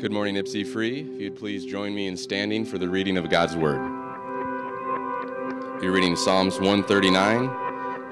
[0.00, 1.00] Good morning, Ypsi Free.
[1.00, 3.80] If you'd please join me in standing for the reading of God's Word.
[5.82, 7.50] You're reading Psalms 139.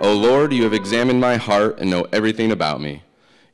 [0.00, 3.04] O Lord, you have examined my heart and know everything about me.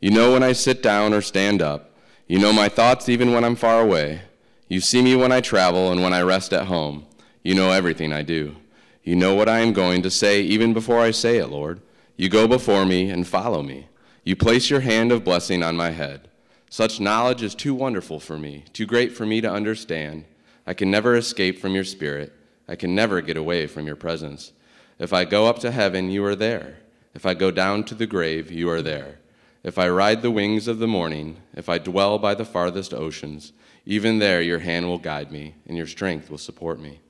[0.01, 1.91] You know when I sit down or stand up.
[2.27, 4.23] You know my thoughts even when I'm far away.
[4.67, 7.05] You see me when I travel and when I rest at home.
[7.43, 8.57] You know everything I do.
[9.05, 11.83] You know what I am going to say even before I say it, Lord.
[12.17, 13.89] You go before me and follow me.
[14.25, 16.31] You place your hand of blessing on my head.
[16.73, 20.25] Such knowledge is too wonderful for me, too great for me to understand.
[20.67, 22.33] I can never escape from your spirit.
[22.67, 24.53] I can never get away from your presence.
[24.99, 26.79] If I go up to heaven, you are there.
[27.15, 29.19] If I go down to the grave, you are there.
[29.63, 33.53] If I ride the wings of the morning, if I dwell by the farthest oceans,
[33.85, 37.01] even there your hand will guide me, and your strength will support me.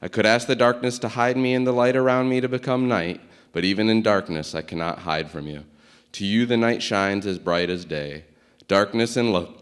[0.00, 2.88] I could ask the darkness to hide me and the light around me to become
[2.88, 3.20] night,
[3.52, 5.64] but even in darkness I cannot hide from you.
[6.12, 8.24] To you the night shines as bright as day.
[8.68, 9.54] Darkness and lo-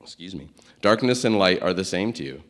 [0.00, 0.48] excuse me.
[0.80, 2.42] Darkness and light are the same to you.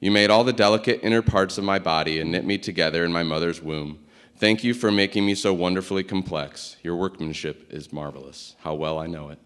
[0.00, 3.12] You made all the delicate inner parts of my body and knit me together in
[3.12, 3.98] my mother's womb.
[4.36, 6.76] Thank you for making me so wonderfully complex.
[6.82, 8.56] Your workmanship is marvelous.
[8.60, 9.38] How well I know it.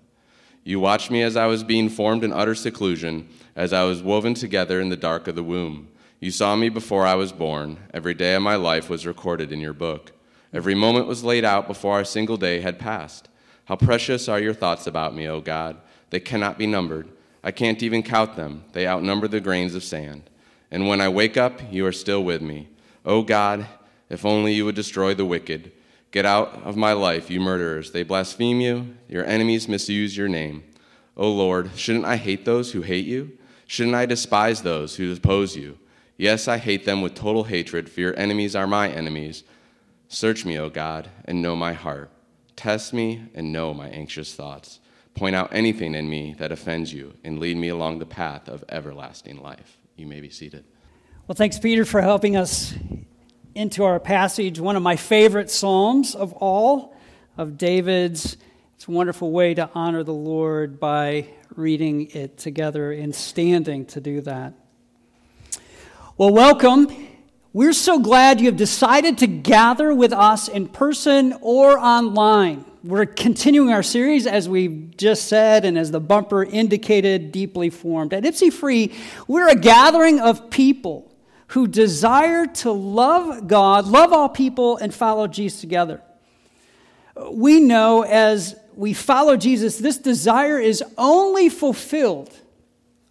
[0.63, 4.35] You watched me as I was being formed in utter seclusion, as I was woven
[4.35, 5.89] together in the dark of the womb.
[6.21, 7.79] You saw me before I was born.
[7.93, 10.13] Every day of my life was recorded in your book.
[10.53, 13.29] Every moment was laid out before a single day had passed.
[13.65, 15.79] How precious are your thoughts about me, O God.
[16.15, 17.09] They cannot be numbered.
[17.43, 18.67] I can't even count them.
[18.71, 20.31] They outnumber the grains of sand.
[20.71, 22.69] And when I wake up, you are still with me.
[23.05, 23.67] O oh God,
[24.09, 25.73] if only you would destroy the wicked.
[26.13, 27.91] Get out of my life, you murderers.
[27.91, 28.95] They blaspheme you.
[29.09, 30.63] Your enemies misuse your name.
[31.17, 33.37] O oh Lord, shouldn't I hate those who hate you?
[33.67, 35.81] Shouldn't I despise those who oppose you?
[36.17, 39.43] Yes, I hate them with total hatred, for your enemies are my enemies.
[40.07, 42.13] Search me, O God, and know my heart.
[42.55, 44.79] Test me and know my anxious thoughts.
[45.15, 48.65] Point out anything in me that offends you and lead me along the path of
[48.69, 49.79] everlasting life.
[49.97, 50.65] You may be seated.
[51.29, 52.75] Well, thanks, Peter, for helping us
[53.55, 56.97] into our passage, one of my favorite Psalms of all,
[57.37, 58.37] of David's.
[58.75, 64.01] It's a wonderful way to honor the Lord by reading it together and standing to
[64.01, 64.55] do that.
[66.19, 67.14] Well, welcome.
[67.55, 72.65] We're so glad you have decided to gather with us in person or online.
[72.83, 78.13] We're continuing our series, as we just said, and as the bumper indicated, deeply formed.
[78.13, 78.93] At Ypsi Free,
[79.29, 81.15] we're a gathering of people
[81.47, 86.03] who desire to love God, love all people, and follow Jesus together.
[87.31, 92.37] We know as we follow Jesus, this desire is only fulfilled,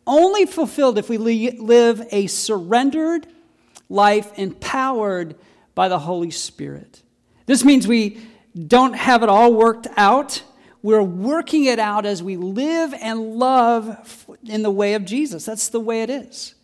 [0.06, 3.26] only fulfilled if we live a surrendered
[3.94, 5.36] life empowered
[5.76, 7.02] by the Holy Spirit.
[7.46, 8.20] This means we
[8.56, 10.44] don't have it all worked out.
[10.82, 15.46] We're working it out as we live and love in the way of Jesus.
[15.46, 16.56] That's the way it is.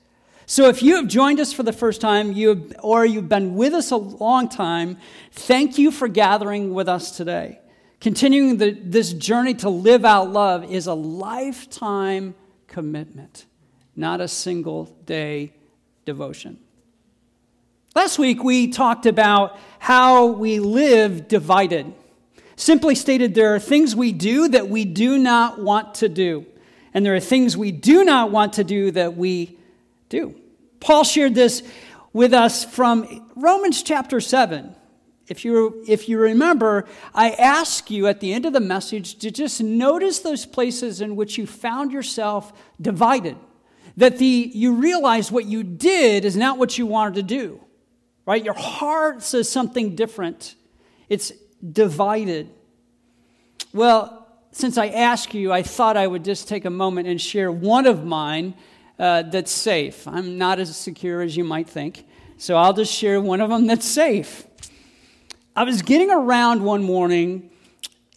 [0.45, 3.53] So if you have joined us for the first time, you have, or you've been
[3.53, 4.97] with us a long time,
[5.31, 7.59] thank you for gathering with us today.
[8.01, 12.34] Continuing the, this journey to live out love is a lifetime
[12.68, 13.45] commitment,
[13.95, 15.53] not a single day
[16.06, 16.59] devotion.
[17.99, 21.93] Last week, we talked about how we live divided.
[22.55, 26.45] Simply stated, there are things we do that we do not want to do,
[26.93, 29.57] and there are things we do not want to do that we
[30.07, 30.33] do.
[30.79, 31.61] Paul shared this
[32.13, 34.73] with us from Romans chapter 7.
[35.27, 39.29] If you, if you remember, I ask you at the end of the message to
[39.29, 43.35] just notice those places in which you found yourself divided.
[43.97, 47.59] That the, you realize what you did is not what you wanted to do
[48.29, 48.45] right?
[48.45, 50.53] Your heart says something different,
[51.09, 51.34] it's
[51.67, 52.47] divided.
[53.73, 57.51] Well, since I asked you, I thought I would just take a moment and share
[57.51, 58.53] one of mine
[59.00, 60.07] uh, that's safe.
[60.07, 62.06] I'm not as secure as you might think,
[62.38, 64.45] so I'll just share one of them that's safe.
[65.56, 67.50] I was getting around one morning,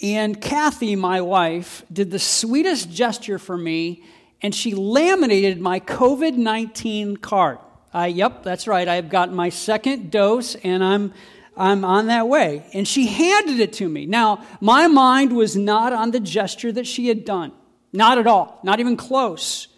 [0.03, 4.03] and Kathy, my wife, did the sweetest gesture for me,
[4.43, 7.61] and she laminated my COVID 19 card.
[7.93, 8.89] I, yep, that's right.
[8.89, 11.13] I've gotten my second dose and I'm,
[11.57, 12.65] I'm on that way.
[12.73, 14.07] And she handed it to me.
[14.07, 17.53] Now, my mind was not on the gesture that she had done.
[17.93, 18.61] Not at all.
[18.63, 19.69] Not even close.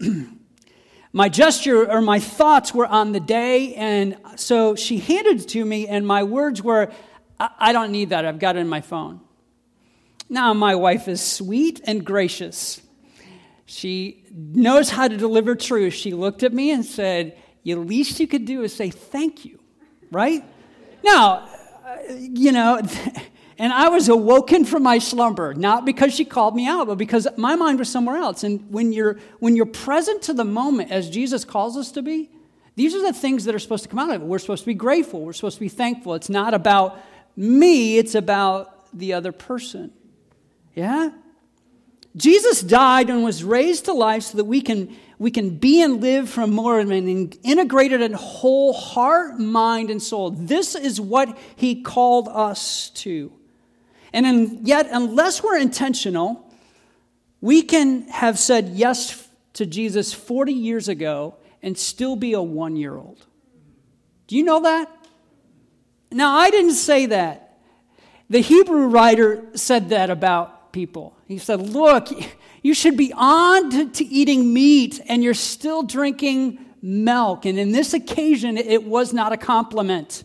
[1.12, 3.74] my gesture or my thoughts were on the day.
[3.74, 6.92] And so she handed it to me, and my words were,
[7.40, 8.24] I, I don't need that.
[8.24, 9.20] I've got it in my phone.
[10.28, 12.80] Now, my wife is sweet and gracious.
[13.66, 15.94] She knows how to deliver truth.
[15.94, 19.58] She looked at me and said, The least you could do is say thank you,
[20.10, 20.44] right?
[21.02, 21.48] Now,
[21.84, 22.80] uh, you know,
[23.60, 27.28] And I was awoken from my slumber, not because she called me out, but because
[27.36, 28.42] my mind was somewhere else.
[28.42, 32.30] And when you're, when you're present to the moment as Jesus calls us to be,
[32.76, 34.24] these are the things that are supposed to come out of it.
[34.24, 35.20] We're supposed to be grateful.
[35.20, 36.14] We're supposed to be thankful.
[36.14, 36.98] It's not about
[37.36, 39.92] me, it's about the other person.
[40.74, 41.10] Yeah?
[42.20, 46.02] Jesus died and was raised to life so that we can, we can be and
[46.02, 50.30] live from more of an integrated and whole heart, mind, and soul.
[50.30, 53.32] This is what he called us to.
[54.12, 56.52] And in, yet, unless we're intentional,
[57.40, 62.76] we can have said yes to Jesus 40 years ago and still be a one
[62.76, 63.24] year old.
[64.26, 64.94] Do you know that?
[66.12, 67.58] Now, I didn't say that.
[68.28, 71.16] The Hebrew writer said that about people.
[71.26, 72.08] He said, Look,
[72.62, 77.44] you should be on to, to eating meat and you're still drinking milk.
[77.44, 80.24] And in this occasion, it was not a compliment.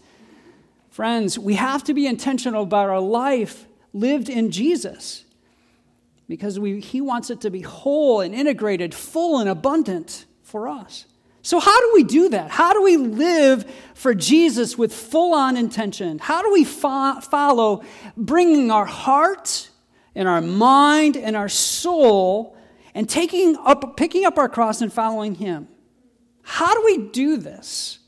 [0.89, 5.25] Friends, we have to be intentional about our life lived in Jesus
[6.27, 11.05] because we, He wants it to be whole and integrated, full and abundant for us.
[11.41, 12.49] So, how do we do that?
[12.49, 16.17] How do we live for Jesus with full on intention?
[16.17, 17.83] How do we fo- follow
[18.17, 19.69] bringing our heart
[20.15, 22.57] and our mind and our soul
[22.93, 25.67] and taking up, picking up our cross and following Him?
[26.41, 27.99] How do we do this?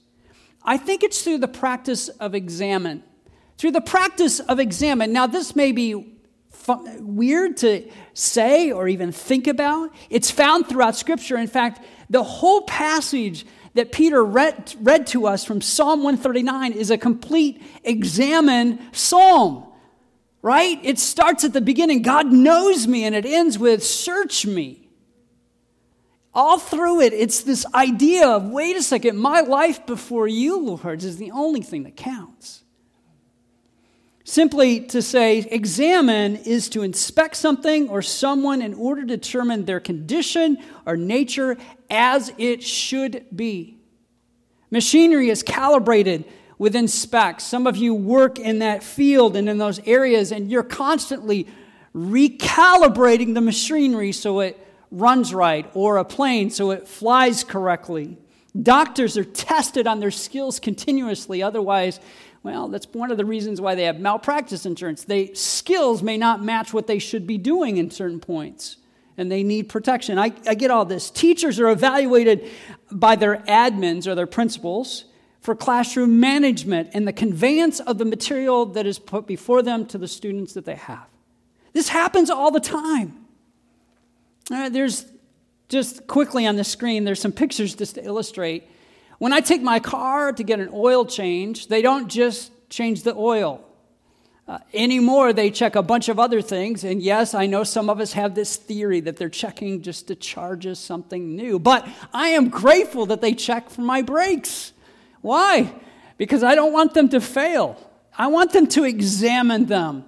[0.63, 3.03] I think it's through the practice of examine
[3.57, 5.11] through the practice of examine.
[5.11, 6.13] Now, this may be
[6.99, 9.93] weird to say or even think about.
[10.09, 11.37] It's found throughout Scripture.
[11.37, 16.91] In fact, the whole passage that Peter read, read to us from Psalm 139 is
[16.91, 19.65] a complete examine psalm,
[20.41, 20.79] right?
[20.83, 24.89] It starts at the beginning God knows me, and it ends with search me.
[26.33, 31.03] All through it, it's this idea of wait a second, my life before you, Lord,
[31.03, 32.63] is the only thing that counts.
[34.23, 39.79] Simply to say, examine is to inspect something or someone in order to determine their
[39.79, 41.57] condition or nature
[41.89, 43.77] as it should be.
[44.69, 46.25] Machinery is calibrated
[46.57, 47.43] within specs.
[47.43, 51.47] Some of you work in that field and in those areas, and you're constantly
[51.95, 54.59] recalibrating the machinery so it
[54.91, 58.17] runs right, or a plane so it flies correctly.
[58.59, 61.99] Doctors are tested on their skills continuously, otherwise,
[62.43, 65.03] well, that's one of the reasons why they have malpractice insurance.
[65.03, 68.77] They skills may not match what they should be doing in certain points,
[69.17, 70.17] and they need protection.
[70.17, 71.11] I, I get all this.
[71.11, 72.49] Teachers are evaluated
[72.89, 75.05] by their admins or their principals
[75.47, 79.97] for classroom management and the conveyance of the material that is put before them to
[79.97, 81.07] the students that they have.
[81.71, 83.25] This happens all the time.
[84.51, 85.05] Uh, there's
[85.69, 88.67] just quickly on the screen, there's some pictures just to illustrate
[89.19, 93.15] when I take my car to get an oil change, they don't just change the
[93.15, 93.63] oil.
[94.49, 96.83] Uh, anymore, they check a bunch of other things.
[96.83, 100.15] And yes, I know some of us have this theory that they're checking just to
[100.15, 101.57] charge us something new.
[101.57, 104.73] But I am grateful that they check for my brakes.
[105.21, 105.73] Why?
[106.17, 107.77] Because I don't want them to fail.
[108.17, 110.05] I want them to examine them,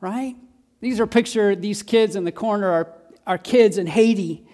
[0.00, 0.36] right?
[0.80, 2.92] These are picture these kids in the corner are,
[3.26, 4.46] are kids in Haiti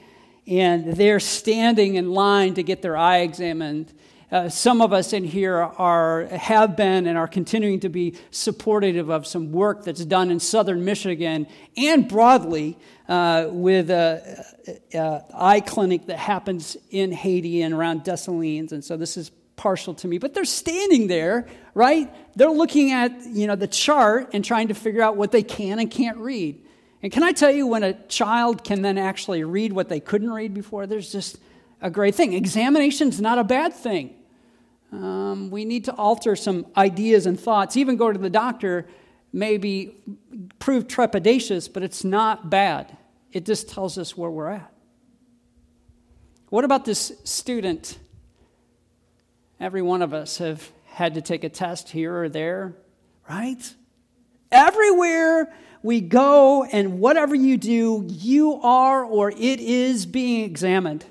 [0.49, 3.93] and they're standing in line to get their eye examined.
[4.31, 9.09] Uh, some of us in here are have been and are continuing to be supportive
[9.09, 11.47] of some work that's done in southern Michigan
[11.79, 12.77] and broadly
[13.09, 14.45] uh, with a,
[14.93, 18.73] a, eye clinic that happens in Haiti and around Dessalines.
[18.73, 22.11] And so this is partial to me, but they're standing there, right?
[22.37, 25.79] They're looking at you know the chart and trying to figure out what they can
[25.79, 26.65] and can't read.
[27.03, 30.33] And can I tell you, when a child can then actually read what they couldn't
[30.33, 31.39] read before, there's just
[31.83, 32.33] a great thing.
[32.33, 34.15] Examination's not a bad thing.
[34.91, 37.77] Um, we need to alter some ideas and thoughts.
[37.77, 38.87] Even go to the doctor
[39.33, 39.97] maybe
[40.59, 42.97] prove trepidatious, but it's not bad.
[43.33, 44.73] It just tells us where we're at.
[46.49, 47.99] What about this student?
[49.61, 52.77] Every one of us have had to take a test here or there,
[53.29, 53.75] right?
[54.53, 61.05] Everywhere we go, and whatever you do, you are or it is being examined.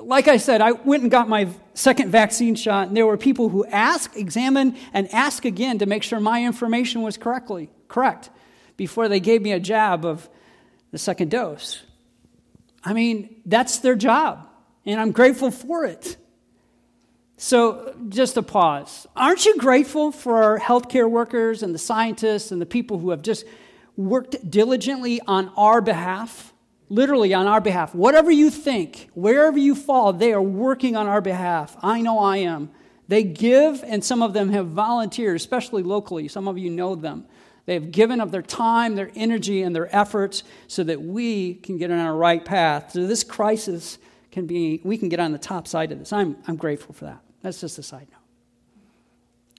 [0.00, 3.48] Like I said, I went and got my second vaccine shot, and there were people
[3.48, 8.30] who asked, examined, and asked again to make sure my information was correctly correct
[8.76, 10.28] before they gave me a jab of
[10.90, 11.82] the second dose.
[12.84, 14.48] I mean, that's their job,
[14.86, 16.16] and I'm grateful for it.
[17.40, 19.06] So, just a pause.
[19.14, 23.22] Aren't you grateful for our healthcare workers and the scientists and the people who have
[23.22, 23.44] just
[23.96, 26.52] worked diligently on our behalf?
[26.88, 27.94] Literally on our behalf.
[27.94, 31.76] Whatever you think, wherever you fall, they are working on our behalf.
[31.80, 32.70] I know I am.
[33.06, 36.26] They give, and some of them have volunteered, especially locally.
[36.26, 37.24] Some of you know them.
[37.66, 41.78] They have given of their time, their energy, and their efforts so that we can
[41.78, 42.90] get on our right path.
[42.94, 43.98] So this crisis
[44.32, 46.12] can be, we can get on the top side of this.
[46.12, 47.22] I'm, I'm grateful for that.
[47.42, 48.20] That's just a side note.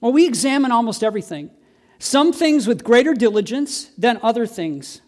[0.01, 1.51] Well, we examine almost everything.
[1.99, 5.01] Some things with greater diligence than other things,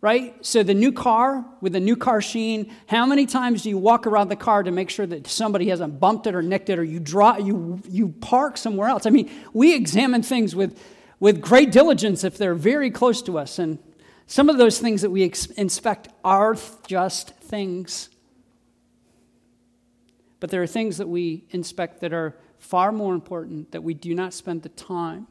[0.00, 0.34] right?
[0.44, 4.06] So, the new car with the new car sheen, how many times do you walk
[4.06, 6.84] around the car to make sure that somebody hasn't bumped it or nicked it or
[6.84, 9.04] you, draw, you, you park somewhere else?
[9.04, 10.82] I mean, we examine things with,
[11.18, 13.58] with great diligence if they're very close to us.
[13.58, 13.78] And
[14.26, 18.08] some of those things that we ex- inspect are just things.
[20.40, 24.14] But there are things that we inspect that are far more important that we do
[24.14, 25.26] not spend the time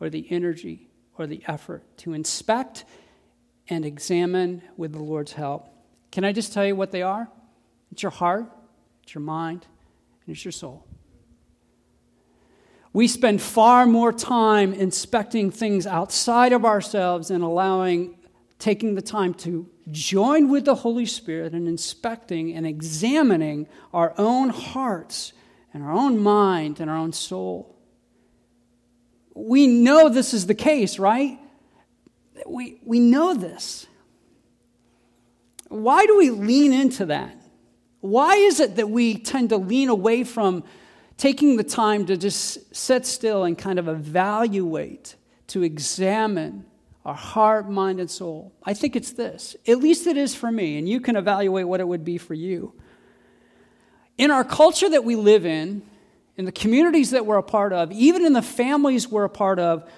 [0.00, 2.84] or the energy or the effort to inspect
[3.68, 5.68] and examine with the Lord's help.
[6.10, 7.28] Can I just tell you what they are?
[7.90, 8.46] It's your heart,
[9.02, 9.66] it's your mind,
[10.26, 10.86] and it's your soul.
[12.92, 18.16] We spend far more time inspecting things outside of ourselves and allowing,
[18.60, 24.48] taking the time to join with the Holy Spirit in inspecting and examining our own
[24.48, 25.32] hearts
[25.72, 27.76] and our own mind and our own soul.
[29.34, 31.38] We know this is the case, right?
[32.46, 33.86] We, we know this.
[35.68, 37.36] Why do we lean into that?
[38.00, 40.62] Why is it that we tend to lean away from
[41.16, 45.16] taking the time to just sit still and kind of evaluate,
[45.48, 46.66] to examine
[47.04, 48.52] our heart, mind, and soul?
[48.64, 49.56] I think it's this.
[49.68, 52.34] At least it is for me, and you can evaluate what it would be for
[52.34, 52.72] you.
[54.16, 55.82] In our culture that we live in,
[56.36, 59.58] in the communities that we're a part of, even in the families we're a part
[59.58, 59.88] of,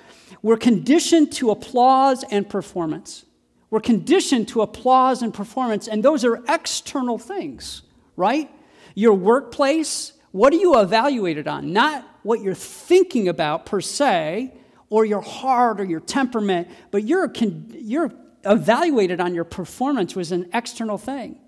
[0.42, 3.25] we're conditioned to applause and performance.
[3.70, 7.82] We're conditioned to applause and performance, and those are external things,
[8.16, 8.50] right?
[8.94, 11.72] Your workplace, what are you evaluated on?
[11.72, 14.52] Not what you're thinking about per se,
[14.88, 17.30] or your heart or your temperament, but you're,
[17.70, 18.12] you're
[18.44, 21.38] evaluated on your performance was an external thing.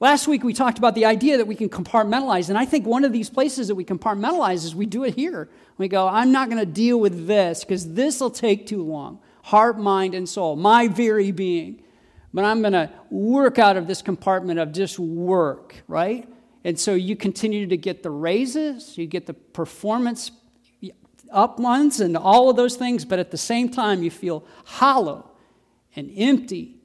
[0.00, 3.04] Last week we talked about the idea that we can compartmentalize, and I think one
[3.04, 5.48] of these places that we compartmentalize is we do it here.
[5.78, 9.20] We go, I'm not going to deal with this because this will take too long.
[9.44, 11.82] Heart, mind, and soul, my very being.
[12.34, 16.28] But I'm going to work out of this compartment of just work, right?
[16.64, 20.30] And so you continue to get the raises, you get the performance
[21.32, 25.30] up ones, and all of those things, but at the same time, you feel hollow
[25.94, 26.82] and empty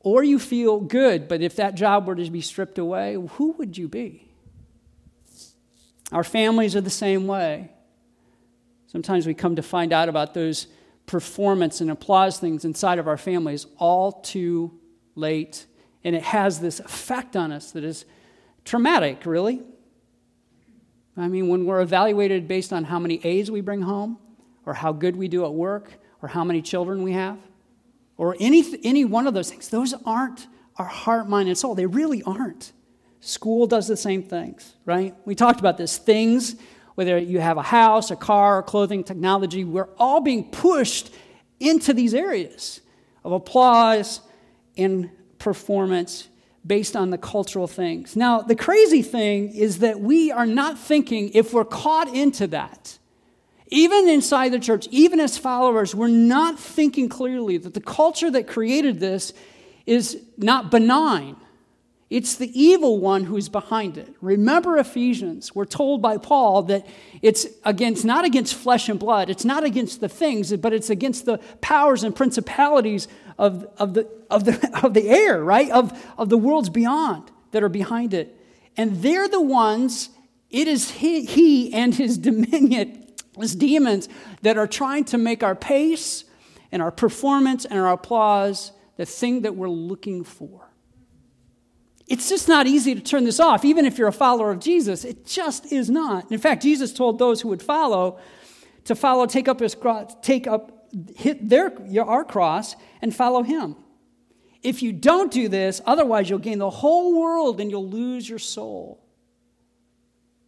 [0.00, 3.76] or you feel good, but if that job were to be stripped away, who would
[3.76, 4.26] you be?
[6.10, 7.70] Our families are the same way.
[8.86, 10.66] Sometimes we come to find out about those
[11.06, 14.72] performance and applause things inside of our families all too
[15.14, 15.66] late.
[16.02, 18.04] And it has this effect on us that is
[18.64, 19.62] traumatic, really.
[21.22, 24.18] I mean, when we're evaluated based on how many A's we bring home,
[24.66, 27.38] or how good we do at work, or how many children we have,
[28.16, 29.68] or any, any one of those things.
[29.68, 30.46] Those aren't
[30.76, 31.74] our heart, mind, and soul.
[31.74, 32.72] They really aren't.
[33.20, 35.14] School does the same things, right?
[35.24, 35.98] We talked about this.
[35.98, 36.56] Things,
[36.94, 41.10] whether you have a house, a car, clothing, technology, we're all being pushed
[41.58, 42.80] into these areas
[43.24, 44.20] of applause
[44.76, 46.28] and performance
[46.66, 48.16] based on the cultural things.
[48.16, 52.98] Now, the crazy thing is that we are not thinking if we're caught into that
[53.70, 58.48] even inside the church, even as followers, we're not thinking clearly that the culture that
[58.48, 59.32] created this
[59.86, 61.36] is not benign.
[62.10, 64.14] It's the evil one who's behind it.
[64.20, 65.54] Remember Ephesians.
[65.54, 66.84] We're told by Paul that
[67.22, 71.24] it's against not against flesh and blood, it's not against the things, but it's against
[71.24, 73.06] the powers and principalities
[73.38, 75.70] of, of, the, of, the, of the air, right?
[75.70, 78.36] Of, of the worlds beyond that are behind it.
[78.76, 80.10] And they're the ones,
[80.50, 83.00] it is he, he and his dominion
[83.38, 84.08] it's demons
[84.42, 86.24] that are trying to make our pace
[86.72, 90.69] and our performance and our applause the thing that we're looking for.
[92.10, 95.04] It's just not easy to turn this off, even if you're a follower of Jesus.
[95.04, 96.30] It just is not.
[96.32, 98.18] In fact, Jesus told those who would follow
[98.84, 101.72] to follow, take up his cross, take up hit their
[102.04, 103.76] our cross and follow him.
[104.60, 108.40] If you don't do this, otherwise you'll gain the whole world and you'll lose your
[108.40, 109.06] soul.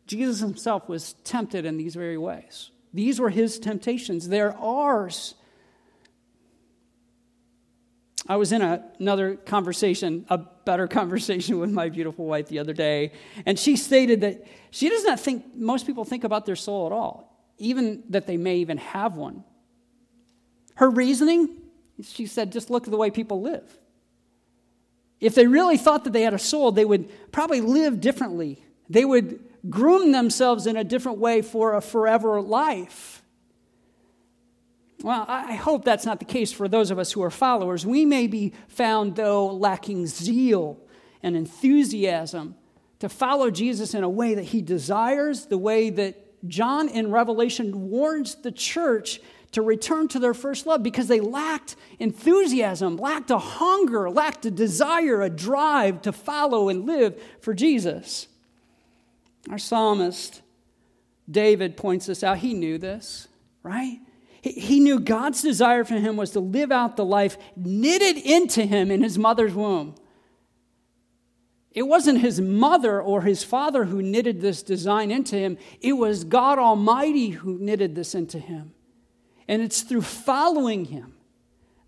[0.09, 2.73] Jesus himself was tempted in these very ways.
[2.92, 5.35] These were his temptations, they're ours.
[8.26, 12.73] I was in a, another conversation, a better conversation with my beautiful wife the other
[12.73, 13.12] day,
[13.47, 16.93] and she stated that she does not think most people think about their soul at
[16.93, 19.45] all, even that they may even have one.
[20.75, 21.59] Her reasoning,
[22.02, 23.79] she said, just look at the way people live.
[25.21, 28.64] If they really thought that they had a soul, they would probably live differently.
[28.88, 29.38] They would
[29.71, 33.22] groom themselves in a different way for a forever life.
[35.03, 37.85] Well, I hope that's not the case for those of us who are followers.
[37.85, 40.79] We may be found, though, lacking zeal
[41.25, 42.55] and enthusiasm
[43.01, 47.91] to follow Jesus in a way that he desires, the way that John in Revelation
[47.91, 49.21] warns the church
[49.53, 54.53] to return to their first love because they lacked enthusiasm, lacked a hunger, lacked a
[54.53, 58.29] desire, a drive to follow and live for Jesus.
[59.51, 60.43] Our psalmist,
[61.29, 62.39] David, points this out.
[62.39, 63.27] He knew this,
[63.65, 63.99] right?
[64.43, 68.91] He knew God's desire for him was to live out the life knitted into him
[68.91, 69.95] in his mother's womb.
[71.71, 76.25] It wasn't his mother or his father who knitted this design into him, it was
[76.25, 78.73] God Almighty who knitted this into him.
[79.47, 81.15] And it's through following him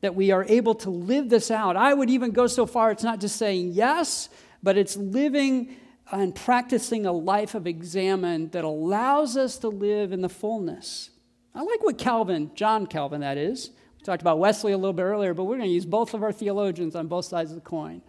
[0.01, 1.77] that we are able to live this out.
[1.77, 4.29] I would even go so far, it's not just saying yes,
[4.63, 5.77] but it's living
[6.13, 11.11] and practicing a life of examine that allows us to live in the fullness
[11.55, 13.71] I like what Calvin, John Calvin, that is.
[13.99, 16.23] We talked about Wesley a little bit earlier, but we're going to use both of
[16.23, 18.03] our theologians on both sides of the coin.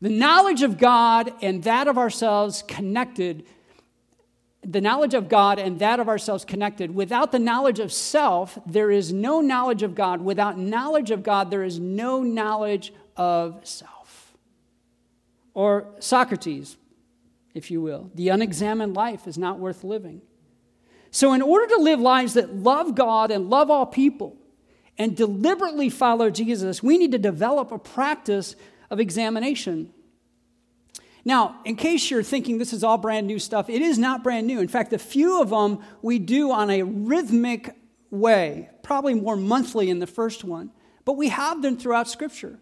[0.00, 3.46] The knowledge of God and that of ourselves connected,
[4.62, 6.94] the knowledge of God and that of ourselves connected.
[6.94, 10.20] Without the knowledge of self, there is no knowledge of God.
[10.20, 14.34] Without knowledge of God, there is no knowledge of self.
[15.54, 16.76] Or Socrates,
[17.54, 20.22] if you will, the unexamined life is not worth living.
[21.14, 24.36] So, in order to live lives that love God and love all people
[24.98, 28.56] and deliberately follow Jesus, we need to develop a practice
[28.90, 29.92] of examination.
[31.24, 34.48] Now, in case you're thinking this is all brand new stuff, it is not brand
[34.48, 34.58] new.
[34.58, 37.76] In fact, a few of them we do on a rhythmic
[38.10, 40.72] way, probably more monthly in the first one,
[41.04, 42.58] but we have them throughout Scripture.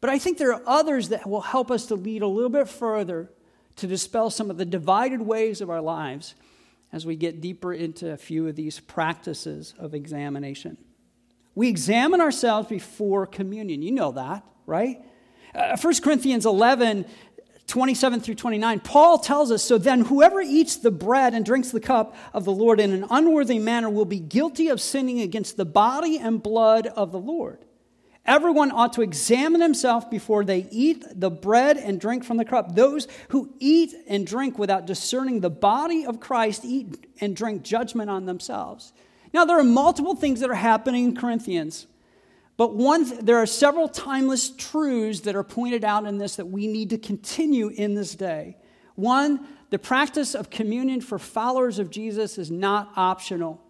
[0.00, 2.68] But I think there are others that will help us to lead a little bit
[2.68, 3.30] further
[3.76, 6.34] to dispel some of the divided ways of our lives
[6.94, 10.78] as we get deeper into a few of these practices of examination.
[11.56, 13.82] We examine ourselves before communion.
[13.82, 15.04] You know that, right?
[15.52, 17.04] Uh, 1 Corinthians 11,
[17.66, 21.80] 27 through 29, Paul tells us So then, whoever eats the bread and drinks the
[21.80, 25.64] cup of the Lord in an unworthy manner will be guilty of sinning against the
[25.64, 27.64] body and blood of the Lord.
[28.26, 32.74] Everyone ought to examine himself before they eat the bread and drink from the cup.
[32.74, 38.08] Those who eat and drink without discerning the body of Christ eat and drink judgment
[38.08, 38.94] on themselves.
[39.34, 41.86] Now, there are multiple things that are happening in Corinthians,
[42.56, 46.66] but one, there are several timeless truths that are pointed out in this that we
[46.66, 48.56] need to continue in this day.
[48.94, 53.60] One, the practice of communion for followers of Jesus is not optional,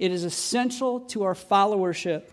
[0.00, 2.30] it is essential to our followership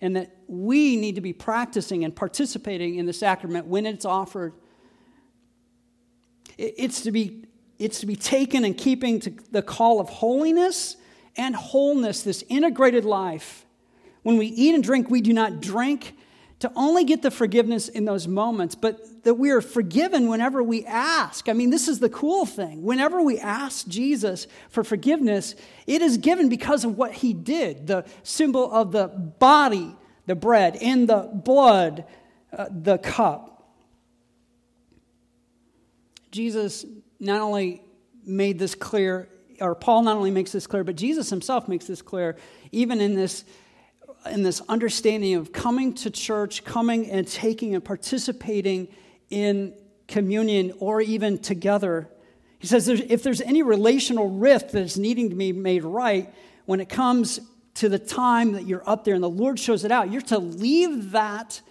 [0.00, 4.54] and that we need to be practicing and participating in the sacrament when it's offered.
[6.56, 7.44] It's to be,
[7.78, 10.96] it's to be taken in keeping to the call of holiness
[11.36, 13.66] and wholeness, this integrated life.
[14.22, 16.14] When we eat and drink, we do not drink
[16.60, 20.84] to only get the forgiveness in those moments, but that we are forgiven whenever we
[20.84, 21.48] ask.
[21.48, 22.82] I mean, this is the cool thing.
[22.82, 25.54] Whenever we ask Jesus for forgiveness,
[25.86, 29.96] it is given because of what he did the symbol of the body,
[30.26, 32.04] the bread, and the blood,
[32.56, 33.74] uh, the cup.
[36.30, 36.84] Jesus
[37.18, 37.82] not only
[38.24, 39.28] made this clear,
[39.60, 42.36] or Paul not only makes this clear, but Jesus himself makes this clear,
[42.70, 43.44] even in this
[44.26, 48.88] in this understanding of coming to church, coming and taking and participating
[49.30, 49.74] in
[50.08, 52.08] communion or even together.
[52.58, 56.32] He says if there's any relational rift that is needing to be made right,
[56.66, 57.40] when it comes
[57.74, 60.38] to the time that you're up there and the Lord shows it out, you're to
[60.38, 61.62] leave that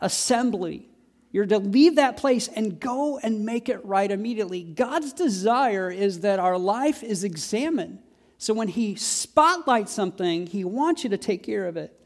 [0.00, 0.88] assembly.
[1.30, 4.64] You're to leave that place and go and make it right immediately.
[4.64, 8.00] God's desire is that our life is examined
[8.42, 11.96] so when he spotlights something, he wants you to take care of it.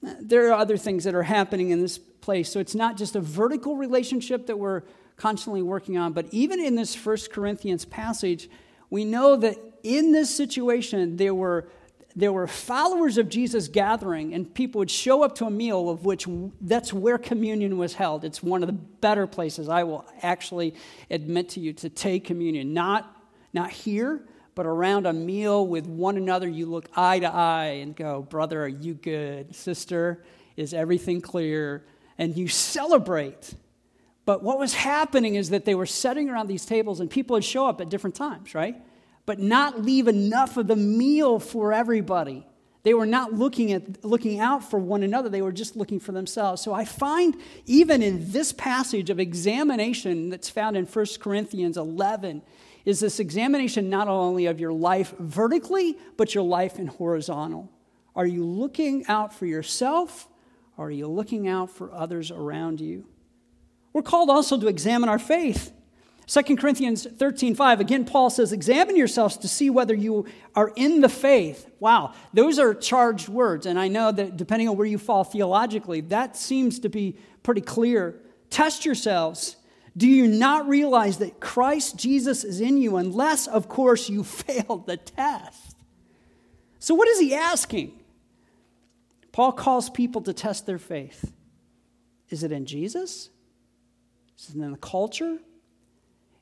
[0.00, 2.50] There are other things that are happening in this place.
[2.50, 4.80] So it's not just a vertical relationship that we're
[5.18, 8.48] constantly working on, but even in this First Corinthians passage,
[8.88, 11.68] we know that in this situation, there were
[12.16, 16.06] there were followers of Jesus gathering, and people would show up to a meal of
[16.06, 16.26] which
[16.62, 18.24] that's where communion was held.
[18.24, 20.76] It's one of the better places I will actually
[21.10, 22.72] admit to you to take communion.
[22.72, 23.14] Not,
[23.52, 24.22] not here,
[24.54, 28.62] but around a meal with one another, you look eye to eye and go, Brother,
[28.62, 29.54] are you good?
[29.54, 30.22] Sister,
[30.56, 31.84] is everything clear?
[32.18, 33.54] And you celebrate.
[34.24, 37.44] But what was happening is that they were sitting around these tables and people would
[37.44, 38.76] show up at different times, right?
[39.26, 42.46] But not leave enough of the meal for everybody.
[42.84, 46.12] They were not looking, at, looking out for one another, they were just looking for
[46.12, 46.60] themselves.
[46.62, 52.42] So I find even in this passage of examination that's found in 1 Corinthians 11,
[52.84, 57.70] is this examination not only of your life vertically, but your life in horizontal.
[58.14, 60.28] Are you looking out for yourself
[60.76, 63.06] or are you looking out for others around you?
[63.92, 65.72] We're called also to examine our faith.
[66.26, 71.00] 2 Corinthians 13, 5, again, Paul says, Examine yourselves to see whether you are in
[71.00, 71.70] the faith.
[71.80, 73.66] Wow, those are charged words.
[73.66, 77.60] And I know that depending on where you fall theologically, that seems to be pretty
[77.60, 78.20] clear.
[78.48, 79.56] Test yourselves.
[79.96, 84.86] Do you not realize that Christ Jesus is in you, unless, of course, you failed
[84.86, 85.76] the test?
[86.78, 88.00] So, what is he asking?
[89.32, 91.32] Paul calls people to test their faith.
[92.30, 93.30] Is it in Jesus?
[94.38, 95.38] Is it in the culture?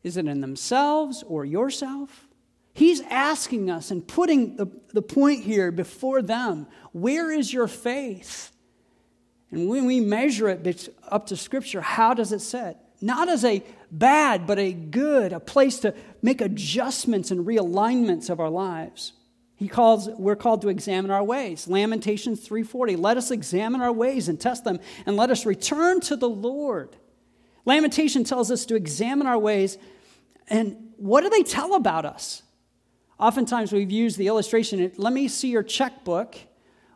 [0.03, 2.27] Is it in themselves or yourself?
[2.75, 8.51] He's asking us and putting the, the point here before them where is your faith?
[9.51, 12.92] And when we measure it up to Scripture, how does it set?
[13.03, 18.39] Not as a bad, but a good, a place to make adjustments and realignments of
[18.39, 19.13] our lives.
[19.57, 21.69] He calls, we're called to examine our ways.
[21.69, 22.97] Lamentations 3:40.
[22.97, 26.97] Let us examine our ways and test them, and let us return to the Lord.
[27.65, 29.79] Lamentation tells us to examine our ways.
[30.49, 32.43] And what do they tell about us?
[33.21, 36.37] Oftentimes we've used the illustration let me see your checkbook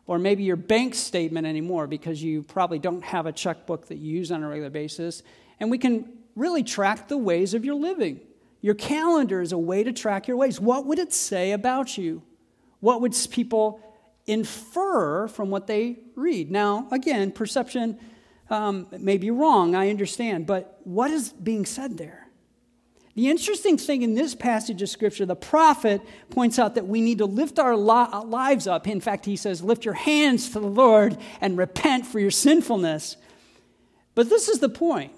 [0.05, 4.17] or maybe your bank statement anymore because you probably don't have a checkbook that you
[4.17, 5.23] use on a regular basis.
[5.59, 8.21] And we can really track the ways of your living.
[8.61, 10.59] Your calendar is a way to track your ways.
[10.59, 12.21] What would it say about you?
[12.79, 13.81] What would people
[14.25, 16.51] infer from what they read?
[16.51, 17.97] Now, again, perception
[18.49, 22.27] um, may be wrong, I understand, but what is being said there?
[23.15, 27.17] The interesting thing in this passage of Scripture, the prophet points out that we need
[27.17, 28.87] to lift our lives up.
[28.87, 33.17] In fact, he says, Lift your hands to the Lord and repent for your sinfulness.
[34.13, 35.13] But this is the point.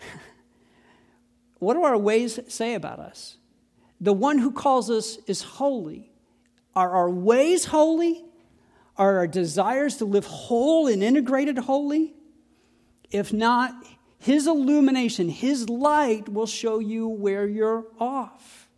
[1.58, 3.36] what do our ways say about us?
[4.00, 6.10] The one who calls us is holy.
[6.74, 8.24] Are our ways holy?
[8.96, 12.14] Are our desires to live whole and integrated holy?
[13.10, 13.74] If not,
[14.18, 18.68] His illumination, His light will show you where you're off.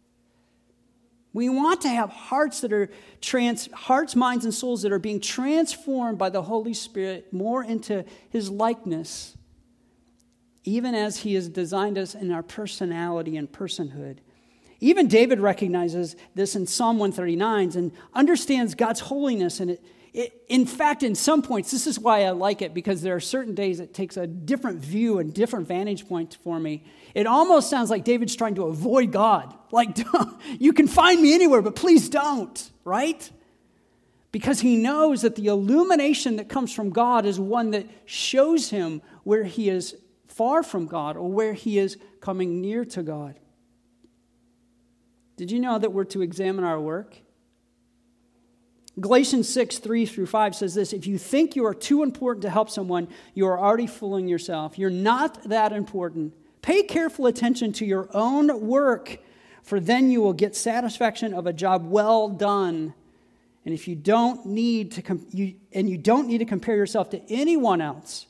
[1.33, 5.21] We want to have hearts that are trans, hearts, minds, and souls that are being
[5.21, 9.37] transformed by the Holy Spirit more into His likeness,
[10.65, 14.19] even as He has designed us in our personality and personhood.
[14.81, 20.67] Even David recognizes this in Psalm 139 and understands God's holiness and it it, in
[20.67, 23.81] fact, in some points, this is why I like it because there are certain days
[23.81, 26.85] it takes a different view and different vantage point for me.
[27.15, 29.55] It almost sounds like David's trying to avoid God.
[29.71, 29.99] Like,
[30.59, 33.31] you can find me anywhere, but please don't, right?
[34.33, 39.01] Because he knows that the illumination that comes from God is one that shows him
[39.25, 39.97] where he is
[40.35, 43.39] far from God or where he is coming near to God.
[45.37, 47.17] Did you know that we're to examine our work?
[49.01, 52.51] Galatians 6, 3 through 5 says this If you think you are too important to
[52.51, 54.79] help someone, you are already fooling yourself.
[54.79, 56.35] You're not that important.
[56.61, 59.19] Pay careful attention to your own work,
[59.63, 62.95] for then you will get satisfaction of a job well done.
[63.65, 67.33] And if you don't need to, you, and you don't need to compare yourself to
[67.33, 68.27] anyone else,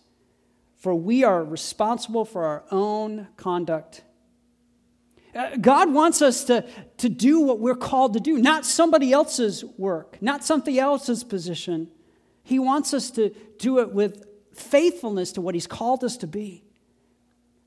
[0.82, 4.02] for we are responsible for our own conduct.
[5.32, 6.66] Uh, God wants us to,
[6.96, 11.88] to do what we're called to do, not somebody else's work, not something else's position.
[12.42, 13.28] He wants us to
[13.60, 16.64] do it with faithfulness to what He's called us to be.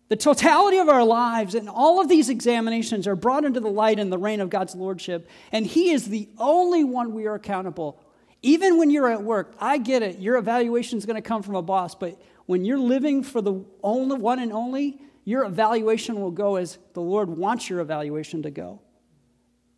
[0.10, 3.97] The totality of our lives and all of these examinations are brought into the light
[3.97, 7.97] in the reign of God's Lordship, and He is the only one we are accountable.
[8.45, 11.55] Even when you're at work, I get it, your evaluation is going to come from
[11.55, 16.29] a boss, but when you're living for the only one and only, your evaluation will
[16.29, 18.81] go as the Lord wants your evaluation to go.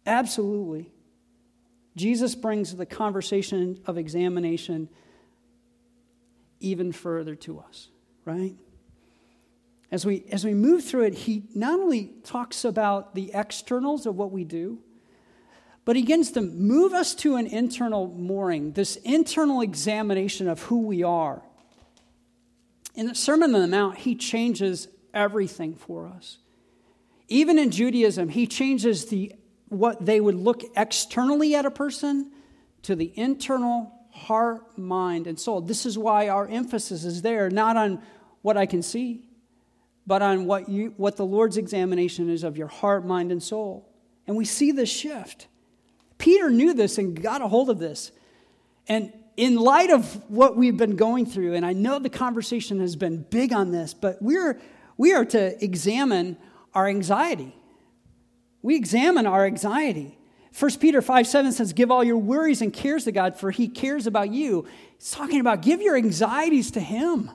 [0.06, 0.92] Absolutely.
[1.96, 4.90] Jesus brings the conversation of examination
[6.60, 7.88] even further to us,
[8.26, 8.58] right?
[9.92, 14.18] As we, as we move through it, he not only talks about the externals of
[14.18, 14.80] what we do,
[15.88, 20.82] but he begins to move us to an internal mooring, this internal examination of who
[20.82, 21.42] we are.
[22.94, 26.40] In the Sermon on the Mount, he changes everything for us.
[27.30, 29.34] Even in Judaism, he changes the
[29.70, 32.34] what they would look externally at a person
[32.82, 35.62] to the internal heart, mind, and soul.
[35.62, 38.04] This is why our emphasis is there, not on
[38.42, 39.22] what I can see,
[40.06, 43.88] but on what you what the Lord's examination is of your heart, mind, and soul.
[44.28, 45.48] And we see this shift.
[46.18, 48.12] Peter knew this and got a hold of this.
[48.88, 52.96] And in light of what we've been going through, and I know the conversation has
[52.96, 54.60] been big on this, but we're
[54.98, 56.38] we are to examine
[56.74, 57.56] our anxiety.
[58.62, 60.18] We examine our anxiety.
[60.60, 63.68] 1 Peter 5 7 says, Give all your worries and cares to God, for he
[63.68, 64.68] cares about you.
[64.96, 67.30] It's talking about give your anxieties to him.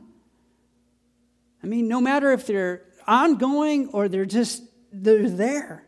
[1.62, 5.86] I mean, no matter if they're ongoing or they're just they're there.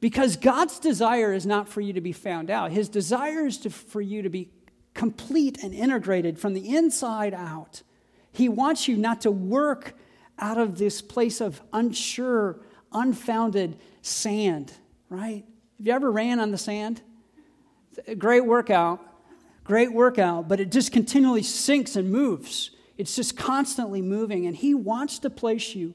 [0.00, 2.70] Because God's desire is not for you to be found out.
[2.70, 4.50] His desire is to, for you to be
[4.94, 7.82] complete and integrated from the inside out.
[8.32, 9.94] He wants you not to work
[10.38, 12.60] out of this place of unsure,
[12.92, 14.72] unfounded sand,
[15.08, 15.44] right?
[15.78, 17.02] Have you ever ran on the sand?
[18.18, 19.04] Great workout,
[19.64, 22.70] great workout, but it just continually sinks and moves.
[22.96, 25.94] It's just constantly moving, and He wants to place you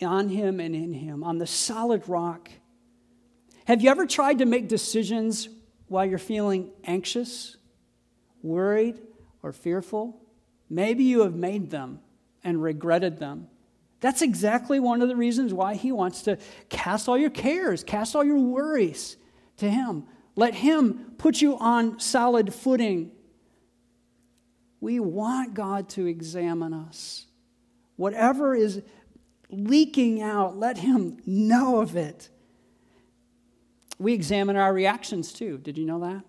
[0.00, 2.50] on Him and in Him, on the solid rock.
[3.68, 5.46] Have you ever tried to make decisions
[5.88, 7.58] while you're feeling anxious,
[8.42, 8.98] worried,
[9.42, 10.22] or fearful?
[10.70, 12.00] Maybe you have made them
[12.42, 13.48] and regretted them.
[14.00, 16.38] That's exactly one of the reasons why He wants to
[16.70, 19.18] cast all your cares, cast all your worries
[19.58, 20.04] to Him.
[20.34, 23.12] Let Him put you on solid footing
[24.80, 27.26] we want God to examine us.
[27.96, 28.80] Whatever is
[29.50, 32.30] leaking out, let Him know of it.
[33.98, 35.58] We examine our reactions too.
[35.58, 36.22] Did you know that?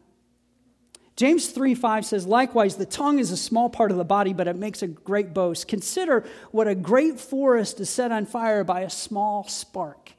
[1.15, 4.47] James 3 5 says, Likewise, the tongue is a small part of the body, but
[4.47, 5.67] it makes a great boast.
[5.67, 10.13] Consider what a great forest is set on fire by a small spark.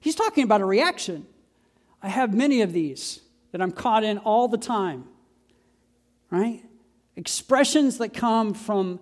[0.00, 1.26] He's talking about a reaction.
[2.02, 3.20] I have many of these
[3.52, 5.04] that I'm caught in all the time,
[6.30, 6.62] right?
[7.16, 9.00] expressions that come from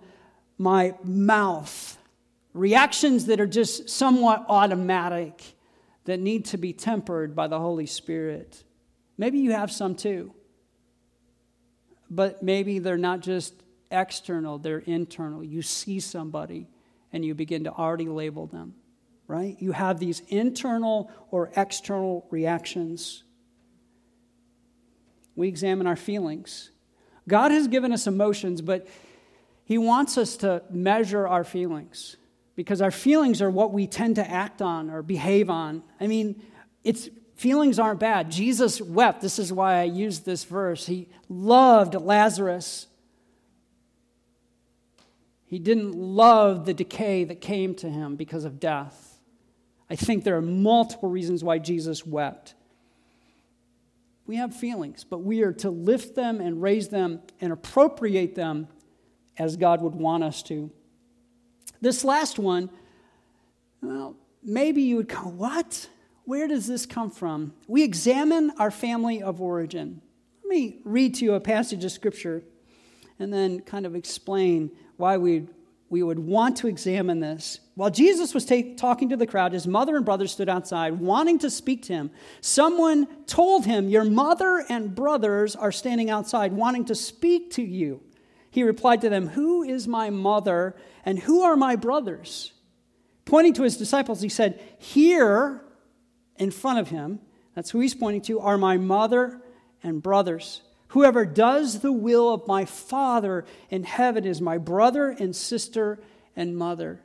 [0.57, 1.97] my mouth,
[2.53, 5.41] reactions that are just somewhat automatic
[6.05, 8.63] that need to be tempered by the Holy Spirit.
[9.17, 10.33] Maybe you have some too,
[12.09, 13.53] but maybe they're not just
[13.91, 15.43] external, they're internal.
[15.43, 16.67] You see somebody
[17.13, 18.73] and you begin to already label them,
[19.27, 19.55] right?
[19.59, 23.23] You have these internal or external reactions.
[25.35, 26.71] We examine our feelings.
[27.27, 28.87] God has given us emotions, but
[29.65, 32.17] He wants us to measure our feelings
[32.55, 35.83] because our feelings are what we tend to act on or behave on.
[35.99, 36.41] I mean,
[36.83, 38.29] it's feelings aren't bad.
[38.29, 39.21] Jesus wept.
[39.21, 40.85] This is why I used this verse.
[40.85, 42.87] He loved Lazarus.
[45.45, 49.19] He didn't love the decay that came to him because of death.
[49.89, 52.55] I think there are multiple reasons why Jesus wept.
[54.25, 58.69] We have feelings, but we are to lift them and raise them and appropriate them
[59.37, 60.71] as God would want us to.
[61.81, 62.69] This last one,
[63.81, 65.89] well, maybe you would go, What?
[66.25, 67.53] Where does this come from?
[67.67, 70.01] We examine our family of origin.
[70.43, 72.43] Let me read to you a passage of scripture
[73.19, 75.47] and then kind of explain why we
[75.91, 77.59] we would want to examine this.
[77.75, 81.37] While Jesus was ta- talking to the crowd, his mother and brother stood outside, wanting
[81.39, 82.11] to speak to him.
[82.39, 88.01] Someone told him, Your mother and brothers are standing outside, wanting to speak to you.
[88.51, 92.51] He replied to them, Who is my mother and who are my brothers?
[93.25, 95.61] Pointing to his disciples, he said, Here
[96.35, 97.21] in front of him,
[97.55, 99.41] that's who he's pointing to, are my mother
[99.81, 100.61] and brothers.
[100.89, 105.99] Whoever does the will of my Father in heaven is my brother and sister
[106.35, 107.01] and mother.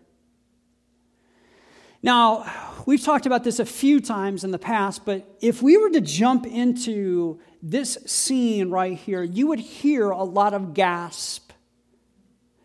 [2.03, 2.53] Now,
[2.87, 6.01] we've talked about this a few times in the past, but if we were to
[6.01, 11.51] jump into this scene right here, you would hear a lot of gasp.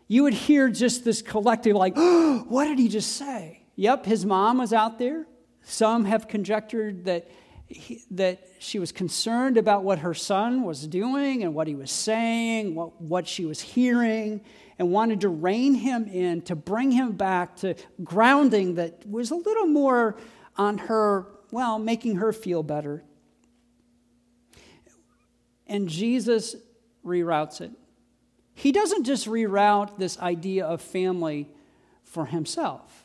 [0.06, 3.64] You would hear just this collective, like, oh, what did he just say?
[3.74, 5.26] Yep, his mom was out there.
[5.62, 7.28] Some have conjectured that
[7.66, 11.90] he, that she was concerned about what her son was doing and what he was
[11.90, 14.40] saying, what, what she was hearing,
[14.78, 19.36] and wanted to rein him in, to bring him back to grounding that was a
[19.36, 20.16] little more
[20.56, 23.02] on her, well, making her feel better.
[25.66, 26.56] And Jesus
[27.04, 27.72] reroutes it.
[28.54, 31.48] He doesn't just reroute this idea of family
[32.04, 33.04] for himself.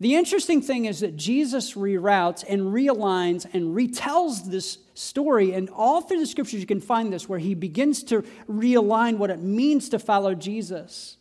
[0.00, 5.52] The interesting thing is that Jesus reroutes and realigns and retells this story.
[5.52, 9.30] And all through the scriptures, you can find this where he begins to realign what
[9.30, 11.18] it means to follow Jesus,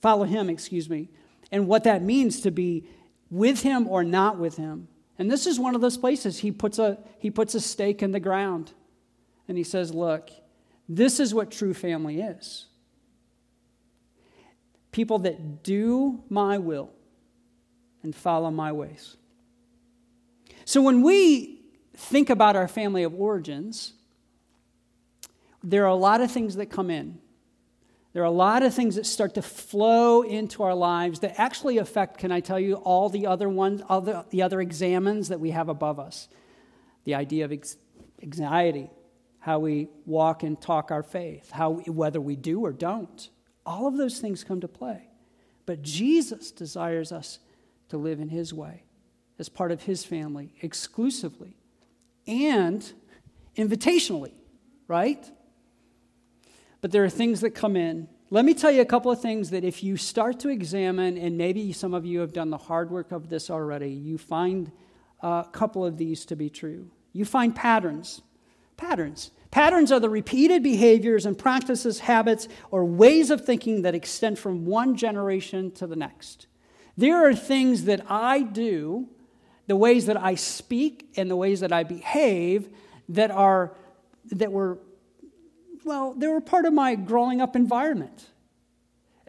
[0.00, 1.10] follow him, excuse me,
[1.52, 2.88] and what that means to be
[3.30, 4.88] with him or not with him.
[5.16, 8.10] And this is one of those places he puts a, he puts a stake in
[8.10, 8.72] the ground
[9.48, 10.30] and he says, Look,
[10.88, 12.66] this is what true family is
[14.94, 16.88] people that do my will
[18.04, 19.16] and follow my ways.
[20.64, 21.62] So when we
[21.96, 23.94] think about our family of origins,
[25.64, 27.18] there are a lot of things that come in.
[28.12, 31.78] There are a lot of things that start to flow into our lives that actually
[31.78, 35.40] affect, can I tell you, all the other ones, all the, the other examines that
[35.40, 36.28] we have above us.
[37.02, 37.76] The idea of ex-
[38.22, 38.90] anxiety,
[39.44, 43.28] how we walk and talk our faith, how whether we do or don't.
[43.66, 45.10] All of those things come to play.
[45.66, 47.40] But Jesus desires us
[47.90, 48.84] to live in his way
[49.38, 51.58] as part of his family exclusively
[52.26, 52.90] and
[53.54, 54.32] invitationally,
[54.88, 55.30] right?
[56.80, 58.08] But there are things that come in.
[58.30, 61.36] Let me tell you a couple of things that if you start to examine, and
[61.36, 64.72] maybe some of you have done the hard work of this already, you find
[65.20, 66.90] a couple of these to be true.
[67.12, 68.22] You find patterns.
[68.76, 69.30] Patterns.
[69.50, 74.64] Patterns are the repeated behaviors and practices, habits, or ways of thinking that extend from
[74.64, 76.48] one generation to the next.
[76.96, 79.08] There are things that I do,
[79.66, 82.68] the ways that I speak and the ways that I behave
[83.08, 83.74] that are
[84.32, 84.78] that were
[85.84, 88.30] well, they were part of my growing up environment.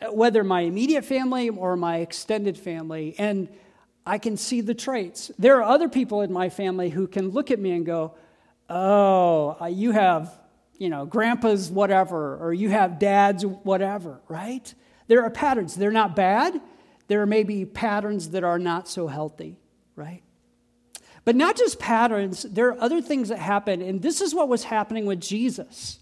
[0.10, 3.50] Whether my immediate family or my extended family, and
[4.06, 5.32] I can see the traits.
[5.38, 8.16] There are other people in my family who can look at me and go,
[8.70, 10.34] oh, uh, you have,
[10.78, 14.74] you know, grandpa's whatever, or you have dad's whatever, right?
[15.08, 15.76] There are patterns.
[15.76, 16.60] They're not bad.
[17.08, 19.58] There may be patterns that are not so healthy,
[19.96, 20.24] right?
[21.24, 24.64] But not just patterns, there are other things that happen, and this is what was
[24.64, 26.00] happening with Jesus.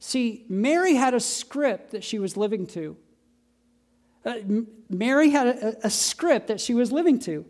[0.00, 2.96] See, Mary had a script that she was living to.
[4.24, 4.34] Uh,
[4.88, 7.44] Mary had a, a script that she was living to.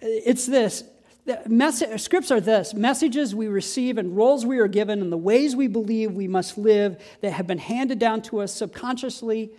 [0.00, 0.84] It's this
[1.24, 5.56] the scripts are this messages we receive and roles we are given and the ways
[5.56, 9.50] we believe we must live that have been handed down to us subconsciously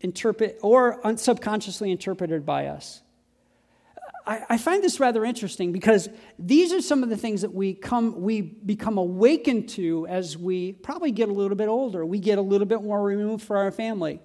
[0.00, 3.02] interpret or subconsciously interpreted by us.
[4.26, 7.74] I, I find this rather interesting because these are some of the things that we
[7.74, 12.06] come we become awakened to as we probably get a little bit older.
[12.06, 14.20] We get a little bit more removed from our family.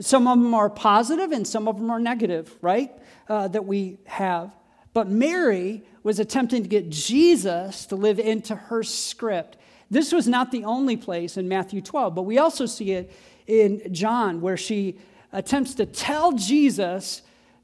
[0.00, 2.92] Some of them are positive and some of them are negative, right?
[3.28, 4.54] Uh, that we have.
[4.92, 9.56] But Mary was attempting to get Jesus to live into her script.
[9.90, 13.12] This was not the only place in Matthew 12, but we also see it
[13.46, 14.98] in John, where she
[15.32, 17.22] attempts to tell Jesus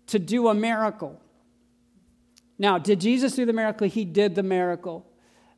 [0.09, 1.20] to do a miracle.
[2.59, 3.88] Now, did Jesus do the miracle?
[3.88, 5.07] He did the miracle.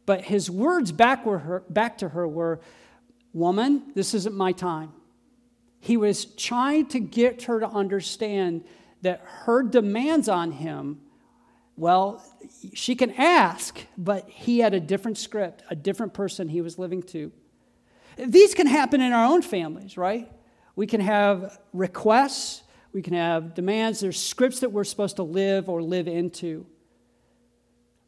[0.07, 2.61] But his words back, were her, back to her were,
[3.33, 4.93] Woman, this isn't my time.
[5.79, 8.65] He was trying to get her to understand
[9.03, 11.01] that her demands on him
[11.81, 12.23] well,
[12.75, 17.03] she can ask, but he had a different script, a different person he was living
[17.05, 17.33] to.
[18.19, 20.31] These can happen in our own families, right?
[20.77, 22.63] We can have requests,
[22.93, 26.67] we can have demands, there's scripts that we're supposed to live or live into.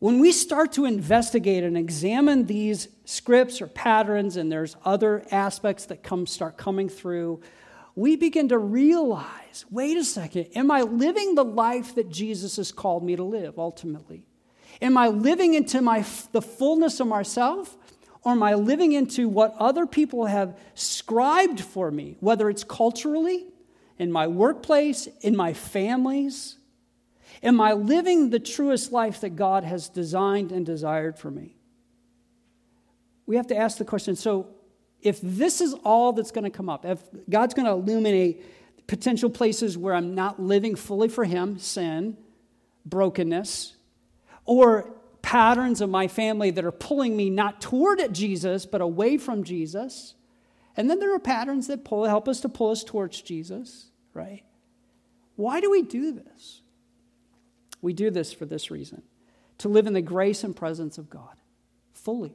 [0.00, 5.86] When we start to investigate and examine these scripts or patterns, and there's other aspects
[5.86, 7.40] that come start coming through,
[7.94, 12.72] we begin to realize wait a second, am I living the life that Jesus has
[12.72, 14.24] called me to live ultimately?
[14.80, 17.76] Am I living into my, the fullness of myself?
[18.24, 23.46] Or am I living into what other people have scribed for me, whether it's culturally,
[23.98, 26.56] in my workplace, in my families?
[27.42, 31.56] Am I living the truest life that God has designed and desired for me?
[33.26, 34.48] We have to ask the question so,
[35.02, 39.30] if this is all that's going to come up, if God's going to illuminate potential
[39.30, 42.16] places where I'm not living fully for Him, sin,
[42.86, 43.74] brokenness,
[44.44, 44.90] or
[45.22, 50.14] patterns of my family that are pulling me not toward Jesus, but away from Jesus.
[50.76, 54.42] And then there are patterns that pull, help us to pull us towards Jesus, right?
[55.36, 56.60] Why do we do this?
[57.80, 59.02] We do this for this reason
[59.58, 61.36] to live in the grace and presence of God
[61.92, 62.34] fully.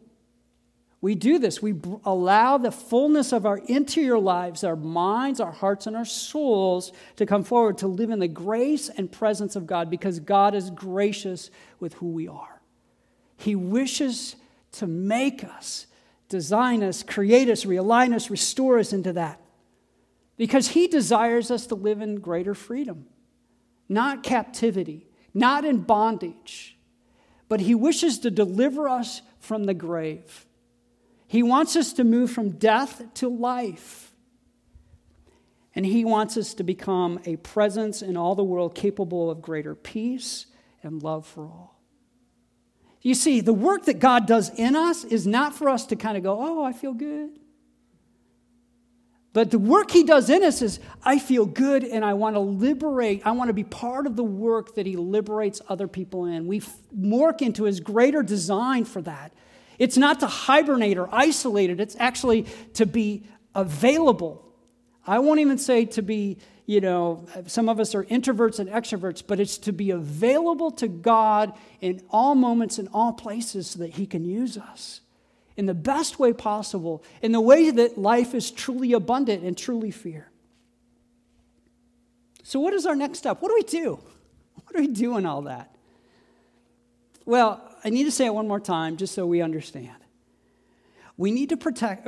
[0.99, 1.61] We do this.
[1.61, 6.91] We allow the fullness of our interior lives, our minds, our hearts, and our souls
[7.17, 10.71] to come forward to live in the grace and presence of God because God is
[10.71, 12.61] gracious with who we are.
[13.37, 14.35] He wishes
[14.73, 15.85] to make us,
[16.29, 19.39] design us, create us, realign us, restore us into that
[20.35, 23.05] because He desires us to live in greater freedom,
[23.89, 26.77] not captivity, not in bondage,
[27.49, 30.45] but He wishes to deliver us from the grave.
[31.27, 34.13] He wants us to move from death to life.
[35.75, 39.75] And He wants us to become a presence in all the world capable of greater
[39.75, 40.47] peace
[40.81, 41.79] and love for all.
[43.01, 46.17] You see, the work that God does in us is not for us to kind
[46.17, 47.39] of go, oh, I feel good.
[49.33, 52.39] But the work he does in us is, I feel good and I want to
[52.39, 53.21] liberate.
[53.23, 56.47] I want to be part of the work that he liberates other people in.
[56.47, 59.31] We work into his greater design for that.
[59.79, 63.23] It's not to hibernate or isolate it, it's actually to be
[63.53, 64.43] available.
[65.05, 69.23] I won't even say to be, you know, some of us are introverts and extroverts,
[69.25, 73.91] but it's to be available to God in all moments and all places so that
[73.91, 75.01] He can use us.
[75.55, 79.89] in the best way possible, in the way that life is truly abundant and truly
[79.89, 80.29] fear.
[82.43, 83.41] So, what is our next step?
[83.41, 83.99] What do we do?
[84.53, 85.75] What do we do in all that?
[87.25, 89.95] Well, I need to say it one more time just so we understand.
[91.17, 92.07] We need to protect,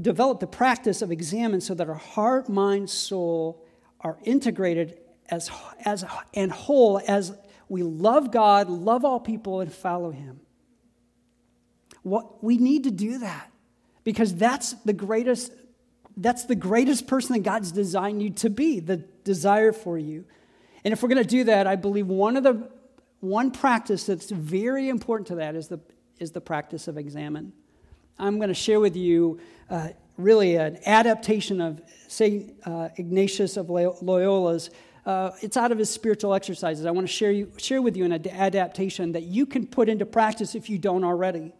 [0.00, 3.64] develop the practice of Examen so that our heart, mind, soul
[4.00, 4.98] are integrated
[5.30, 5.50] as,
[5.84, 7.36] as and whole as
[7.68, 10.40] we love God, love all people, and follow Him.
[12.02, 13.50] What, we need to do that
[14.04, 15.52] because that's the greatest
[16.16, 20.24] that's the greatest person that God's designed you to be, the desire for you.
[20.84, 22.70] And if we're going to do that, I believe one of the
[23.24, 25.80] one practice that's very important to that is the
[26.18, 27.52] is the practice of Examen.
[28.18, 32.54] I'm going to share with you uh, really an adaptation of St.
[32.64, 34.70] Uh, Ignatius of Loyola's.
[35.04, 36.86] Uh, it's out of his spiritual exercises.
[36.86, 39.88] I want to share, you, share with you an ad- adaptation that you can put
[39.88, 41.52] into practice if you don't already.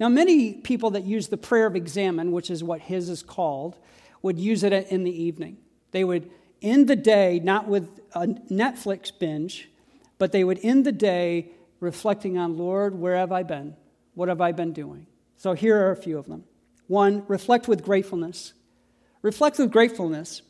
[0.00, 3.76] Now, many people that use the prayer of Examen, which is what his is called,
[4.22, 5.58] would use it in the evening.
[5.92, 6.30] They would
[6.62, 9.69] end the day not with a Netflix binge,
[10.20, 11.50] but they would end the day
[11.80, 13.74] reflecting on, Lord, where have I been?
[14.12, 15.06] What have I been doing?
[15.38, 16.44] So here are a few of them.
[16.88, 18.52] One, reflect with gratefulness.
[19.22, 20.42] Reflect with gratefulness.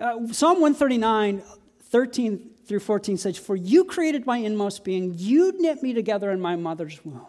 [0.00, 1.44] Uh, Psalm 139,
[1.84, 6.40] 13 through 14 says, For you created my inmost being, you knit me together in
[6.40, 7.28] my mother's womb.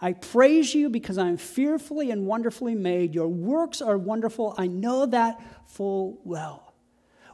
[0.00, 3.16] I praise you because I am fearfully and wonderfully made.
[3.16, 4.54] Your works are wonderful.
[4.56, 6.65] I know that full well.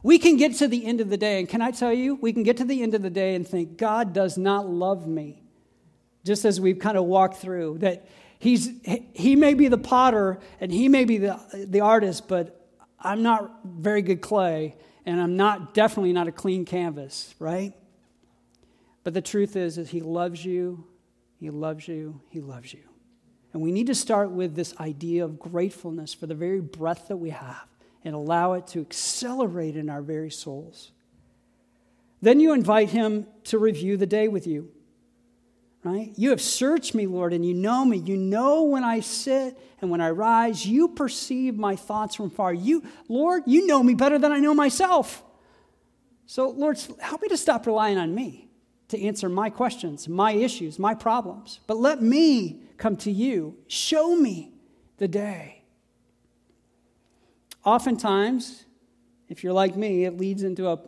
[0.03, 2.33] We can get to the end of the day, and can I tell you, we
[2.33, 5.41] can get to the end of the day and think, God does not love me.
[6.23, 8.05] Just as we've kind of walked through, that
[8.43, 8.71] He's,
[9.13, 12.67] he may be the potter and he may be the, the artist, but
[12.99, 14.75] I'm not very good clay
[15.05, 17.71] and I'm not definitely not a clean canvas, right?
[19.05, 20.83] But the truth is, is he loves you,
[21.39, 22.81] he loves you, he loves you.
[23.53, 27.17] And we need to start with this idea of gratefulness for the very breath that
[27.17, 27.69] we have
[28.03, 30.91] and allow it to accelerate in our very souls.
[32.21, 34.71] Then you invite him to review the day with you
[35.83, 36.13] right?
[36.15, 37.97] You have searched me, Lord, and you know me.
[37.97, 40.65] You know when I sit and when I rise.
[40.65, 42.53] You perceive my thoughts from far.
[42.53, 45.23] You, Lord, you know me better than I know myself.
[46.25, 48.49] So, Lord, help me to stop relying on me
[48.89, 51.59] to answer my questions, my issues, my problems.
[51.67, 53.57] But let me come to you.
[53.67, 54.53] Show me
[54.97, 55.62] the day.
[57.65, 58.65] Oftentimes,
[59.29, 60.79] if you're like me, it leads into a,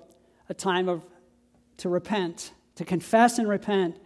[0.49, 1.03] a time of
[1.77, 3.97] to repent, to confess and repent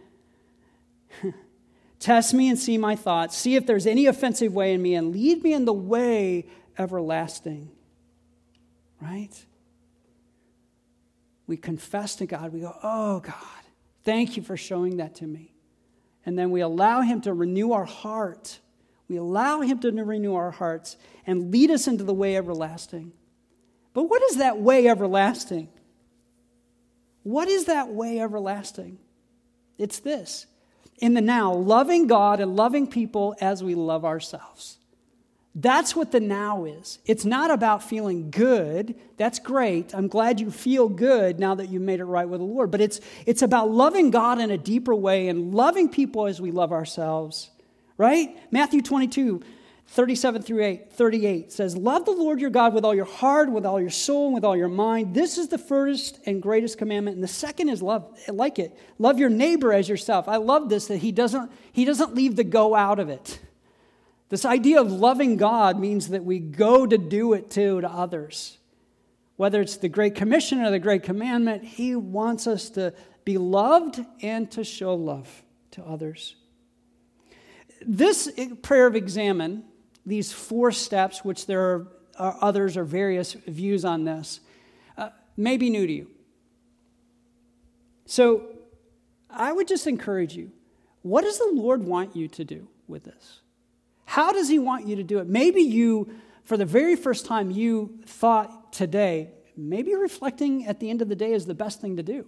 [1.98, 3.36] Test me and see my thoughts.
[3.36, 6.46] See if there's any offensive way in me and lead me in the way
[6.78, 7.70] everlasting.
[9.00, 9.44] Right?
[11.46, 12.52] We confess to God.
[12.52, 13.34] We go, Oh, God,
[14.04, 15.52] thank you for showing that to me.
[16.24, 18.60] And then we allow Him to renew our heart.
[19.10, 20.96] We allow Him to renew our hearts
[21.26, 23.12] and lead us into the way everlasting.
[23.92, 25.68] But what is that way everlasting?
[27.24, 28.98] What is that way everlasting?
[29.78, 30.46] It's this
[30.98, 34.78] in the now, loving God and loving people as we love ourselves.
[35.56, 37.00] That's what the now is.
[37.04, 38.94] It's not about feeling good.
[39.16, 39.92] That's great.
[39.92, 42.70] I'm glad you feel good now that you made it right with the Lord.
[42.70, 46.52] But it's, it's about loving God in a deeper way and loving people as we
[46.52, 47.50] love ourselves,
[48.00, 48.34] right?
[48.50, 49.42] Matthew 22,
[49.88, 53.66] 37 through 8, 38 says, Love the Lord your God with all your heart, with
[53.66, 55.14] all your soul, and with all your mind.
[55.14, 57.16] This is the first and greatest commandment.
[57.16, 58.74] And the second is love, like it.
[58.98, 60.28] Love your neighbor as yourself.
[60.28, 63.38] I love this that he doesn't, he doesn't leave the go out of it.
[64.30, 68.56] This idea of loving God means that we go to do it too to others.
[69.36, 72.94] Whether it's the Great Commission or the Great Commandment, he wants us to
[73.26, 75.42] be loved and to show love
[75.72, 76.36] to others.
[77.86, 78.30] This
[78.62, 79.64] prayer of Examen
[80.06, 84.40] these four steps, which there are, are others or various views on this,
[84.96, 86.10] uh, may be new to you.
[88.06, 88.46] So
[89.28, 90.50] I would just encourage you
[91.02, 93.40] what does the Lord want you to do with this?
[94.04, 95.26] How does He want you to do it?
[95.26, 96.12] Maybe you,
[96.44, 101.16] for the very first time, you thought today, maybe reflecting at the end of the
[101.16, 102.26] day is the best thing to do.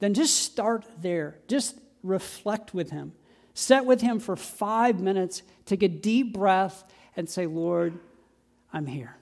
[0.00, 1.38] Then just start there.
[1.48, 3.12] Just reflect with Him.
[3.58, 6.84] Set with Him for five minutes, take a deep breath,
[7.16, 7.98] and say, Lord,
[8.72, 9.16] I'm here.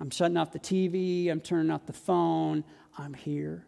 [0.00, 2.64] I'm shutting off the TV, I'm turning off the phone,
[2.96, 3.66] I'm here.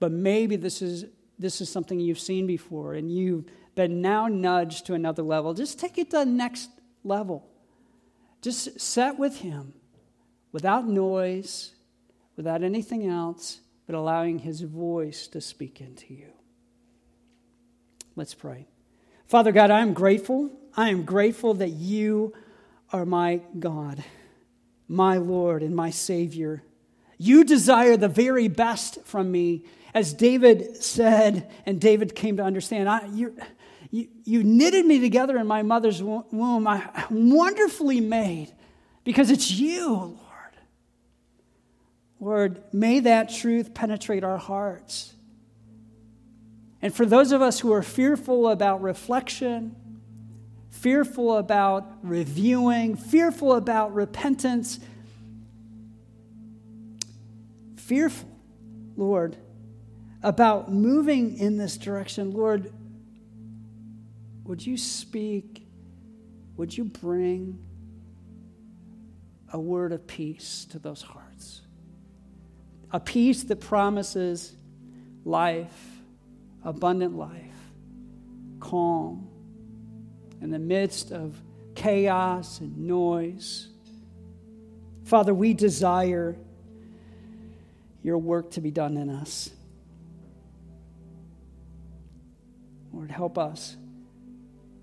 [0.00, 1.04] But maybe this is,
[1.38, 3.44] this is something you've seen before and you've
[3.74, 5.52] been now nudged to another level.
[5.52, 6.70] Just take it to the next
[7.04, 7.46] level.
[8.40, 9.74] Just set with Him
[10.50, 11.74] without noise,
[12.38, 16.32] without anything else, but allowing His voice to speak into you.
[18.16, 18.66] Let's pray.
[19.26, 20.50] Father God, I am grateful.
[20.76, 22.34] I am grateful that you
[22.92, 24.04] are my God,
[24.88, 26.62] my Lord, and my Savior.
[27.18, 29.64] You desire the very best from me.
[29.92, 33.36] As David said, and David came to understand, I, you,
[33.90, 36.66] you knitted me together in my mother's womb.
[36.66, 38.52] I, wonderfully made
[39.04, 40.18] because it's you, Lord.
[42.20, 45.13] Lord, may that truth penetrate our hearts.
[46.84, 49.74] And for those of us who are fearful about reflection,
[50.68, 54.78] fearful about reviewing, fearful about repentance,
[57.76, 58.28] fearful,
[58.98, 59.38] Lord,
[60.22, 62.70] about moving in this direction, Lord,
[64.44, 65.66] would you speak?
[66.58, 67.64] Would you bring
[69.50, 71.62] a word of peace to those hearts?
[72.90, 74.54] A peace that promises
[75.24, 75.93] life,
[76.64, 77.40] abundant life,
[78.58, 79.28] calm
[80.40, 81.40] in the midst of
[81.74, 83.68] chaos and noise.
[85.04, 86.36] Father, we desire
[88.02, 89.50] your work to be done in us.
[92.92, 93.76] Lord, help us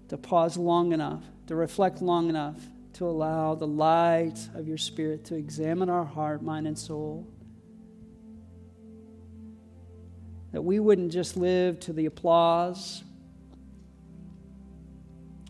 [0.10, 2.60] to pause long enough, to reflect long enough,
[2.94, 7.26] to allow the light of your Spirit to examine our heart, mind, and soul.
[10.52, 13.04] That we wouldn't just live to the applause,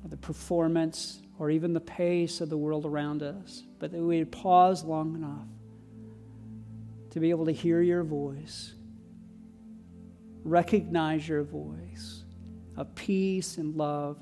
[0.03, 4.19] or the performance, or even the pace of the world around us, but that we
[4.19, 5.47] would pause long enough
[7.09, 8.73] to be able to hear your voice,
[10.43, 12.23] recognize your voice
[12.77, 14.17] of peace and love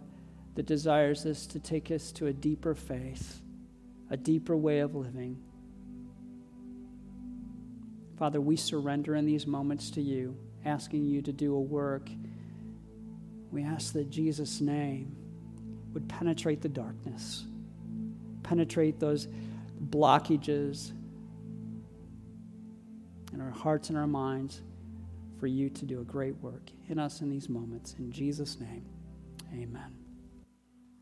[0.55, 3.41] that desires us to take us to a deeper faith,
[4.09, 5.38] a deeper way of living.
[8.17, 10.38] Father, we surrender in these moments to you,
[10.70, 12.09] asking you to do a work.
[13.51, 15.15] We ask that Jesus' name
[15.93, 17.45] would penetrate the darkness,
[18.43, 19.28] penetrate those
[19.89, 20.91] blockages
[23.34, 24.61] in our hearts and our minds
[25.39, 27.95] for you to do a great work in us in these moments.
[27.97, 28.86] In Jesus' name,
[29.53, 29.99] amen.